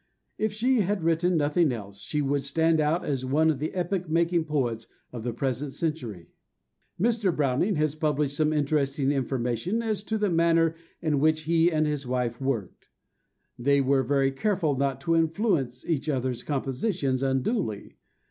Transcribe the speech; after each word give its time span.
If 0.39 0.51
she 0.51 0.79
had 0.81 1.03
written 1.03 1.37
nothing 1.37 1.71
else, 1.71 1.99
she 2.01 2.23
would 2.23 2.43
stand 2.43 2.81
out 2.81 3.05
as 3.05 3.23
one 3.23 3.51
of 3.51 3.59
the 3.59 3.71
epoch 3.75 4.09
making 4.09 4.45
poets 4.45 4.87
of 5.13 5.23
the 5.23 5.31
present 5.31 5.73
century. 5.73 6.31
Mr. 6.99 7.31
Browning 7.35 7.75
has 7.75 7.93
published 7.93 8.35
some 8.35 8.51
interesting 8.51 9.11
information 9.11 9.83
as 9.83 10.01
to 10.05 10.17
the 10.17 10.31
manner 10.31 10.73
in 11.03 11.19
which 11.19 11.41
he 11.41 11.71
and 11.71 11.85
his 11.85 12.07
wife 12.07 12.41
worked. 12.41 12.89
They 13.59 13.79
were 13.79 14.01
very 14.01 14.31
careful 14.31 14.75
not 14.75 14.99
to 15.01 15.15
influence 15.15 15.85
each 15.87 16.09
other's 16.09 16.41
compositions 16.41 17.21
unduly. 17.21 17.97